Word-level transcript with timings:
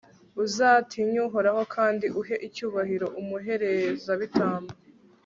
uzatinye 0.43 1.19
uhoraho, 1.27 1.61
kandi 1.75 2.05
uhe 2.19 2.35
icyubahiro 2.47 3.07
umuherezabitambo 3.21 4.73